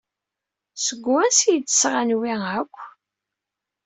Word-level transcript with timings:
Seg 0.85 0.99
wansi 1.11 1.45
ay 1.49 1.59
d-sɣan 1.59 2.11
wi 2.19 2.33
akk? 2.59 2.77